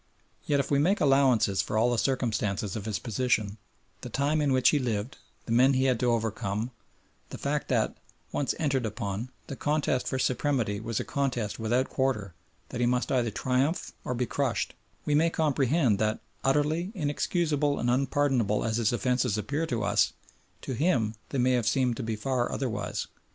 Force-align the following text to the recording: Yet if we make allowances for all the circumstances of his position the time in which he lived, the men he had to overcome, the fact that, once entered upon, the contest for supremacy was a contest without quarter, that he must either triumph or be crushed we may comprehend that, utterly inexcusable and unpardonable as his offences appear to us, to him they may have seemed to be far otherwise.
Yet 0.47 0.59
if 0.59 0.71
we 0.71 0.79
make 0.79 0.99
allowances 0.99 1.61
for 1.61 1.77
all 1.77 1.91
the 1.91 1.97
circumstances 1.99 2.75
of 2.75 2.85
his 2.85 2.97
position 2.97 3.59
the 4.01 4.09
time 4.09 4.41
in 4.41 4.51
which 4.51 4.69
he 4.69 4.79
lived, 4.79 5.17
the 5.45 5.51
men 5.51 5.73
he 5.75 5.83
had 5.83 5.99
to 5.99 6.11
overcome, 6.11 6.71
the 7.29 7.37
fact 7.37 7.67
that, 7.67 7.95
once 8.31 8.55
entered 8.57 8.87
upon, 8.87 9.29
the 9.45 9.55
contest 9.55 10.07
for 10.07 10.17
supremacy 10.17 10.79
was 10.79 10.99
a 10.99 11.03
contest 11.05 11.59
without 11.59 11.87
quarter, 11.87 12.33
that 12.69 12.81
he 12.81 12.87
must 12.87 13.11
either 13.11 13.29
triumph 13.29 13.91
or 14.03 14.15
be 14.15 14.25
crushed 14.25 14.73
we 15.05 15.13
may 15.13 15.29
comprehend 15.29 15.99
that, 15.99 16.19
utterly 16.43 16.91
inexcusable 16.95 17.77
and 17.79 17.87
unpardonable 17.91 18.63
as 18.65 18.77
his 18.77 18.91
offences 18.91 19.37
appear 19.37 19.67
to 19.67 19.83
us, 19.83 20.13
to 20.63 20.73
him 20.73 21.13
they 21.29 21.37
may 21.37 21.51
have 21.51 21.67
seemed 21.67 21.95
to 21.95 22.01
be 22.01 22.15
far 22.15 22.51
otherwise. 22.51 23.05